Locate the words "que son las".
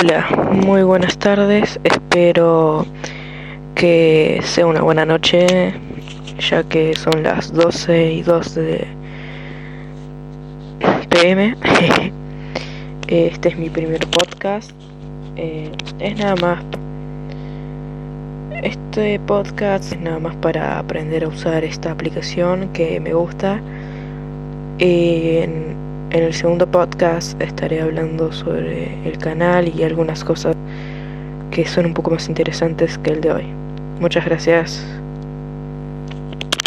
6.62-7.52